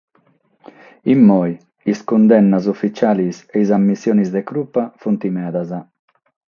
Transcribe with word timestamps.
Como 1.05 1.41
sas 1.83 1.99
cundennas 2.09 2.65
ufitziales 2.73 3.35
e 3.39 3.59
sas 3.63 3.73
ammissiones 3.77 4.29
de 4.35 4.41
curpa 4.49 4.83
sunt 5.01 5.21
medas. 5.39 5.69